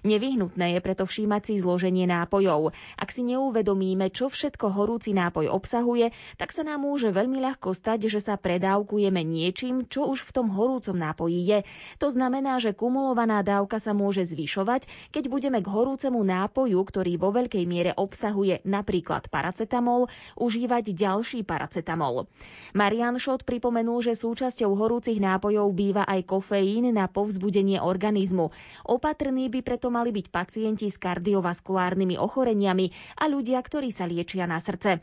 Nevyhnutné 0.00 0.76
je 0.76 0.80
preto 0.80 1.04
všímať 1.04 1.42
si 1.52 1.54
zloženie 1.60 2.08
nápojov. 2.08 2.72
Ak 2.96 3.12
si 3.12 3.20
neuvedomíme, 3.20 4.08
čo 4.08 4.32
všetko 4.32 4.72
horúci 4.72 5.12
nápoj 5.12 5.52
obsahuje, 5.52 6.16
tak 6.40 6.56
sa 6.56 6.64
nám 6.64 6.88
môže 6.88 7.12
veľmi 7.12 7.36
ľahko 7.36 7.76
stať, 7.76 8.08
že 8.08 8.24
sa 8.24 8.40
predávkujeme 8.40 9.20
niečím, 9.20 9.84
čo 9.84 10.08
už 10.08 10.24
v 10.24 10.30
tom 10.32 10.48
horúcom 10.48 10.96
nápoji 10.96 11.40
je. 11.44 11.58
To 12.00 12.08
znamená, 12.08 12.56
že 12.64 12.72
kumulovaná 12.72 13.44
dávka 13.44 13.76
sa 13.76 13.92
môže 13.92 14.24
zvyšovať, 14.24 14.88
keď 15.12 15.24
budeme 15.28 15.60
k 15.60 15.68
horúcemu 15.68 16.16
nápoju, 16.16 16.80
ktorý 16.80 17.20
vo 17.20 17.36
veľkej 17.36 17.64
miere 17.68 17.92
obsahuje 17.92 18.64
napríklad 18.64 19.28
paracetamol, 19.28 20.08
užívať 20.40 20.96
ďalší 20.96 21.44
paracetamol. 21.44 22.24
Marian 22.72 23.20
Šot 23.20 23.44
pripomenul, 23.44 24.00
že 24.00 24.16
súčasťou 24.16 24.72
horúcich 24.72 25.20
nápojov 25.20 25.68
býva 25.76 26.08
aj 26.08 26.24
kofeín 26.24 26.88
na 26.94 27.04
povzbudenie 27.10 27.82
organizmu. 27.82 28.48
Opatrný 28.88 29.52
by 29.52 29.60
preto 29.60 29.89
mali 29.90 30.14
byť 30.14 30.26
pacienti 30.30 30.86
s 30.86 30.96
kardiovaskulárnymi 30.96 32.16
ochoreniami 32.16 33.18
a 33.18 33.28
ľudia, 33.28 33.60
ktorí 33.60 33.90
sa 33.90 34.06
liečia 34.06 34.46
na 34.46 34.62
srdce. 34.62 35.02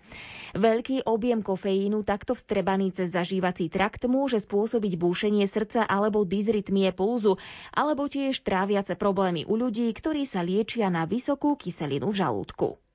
Veľký 0.56 1.06
objem 1.06 1.44
kofeínu 1.44 2.02
takto 2.08 2.34
vstrebaný 2.34 2.96
cez 2.96 3.12
zažívací 3.12 3.68
trakt 3.68 4.08
môže 4.08 4.40
spôsobiť 4.42 4.96
búšenie 4.96 5.44
srdca 5.46 5.84
alebo 5.84 6.24
dysrytmie 6.24 6.96
pulzu, 6.96 7.36
alebo 7.76 8.08
tiež 8.08 8.42
tráviace 8.42 8.96
problémy 8.96 9.44
u 9.44 9.60
ľudí, 9.60 9.92
ktorí 9.92 10.24
sa 10.24 10.42
liečia 10.42 10.88
na 10.88 11.04
vysokú 11.04 11.60
kyselinu 11.60 12.16
v 12.16 12.20
žalúdku. 12.24 12.87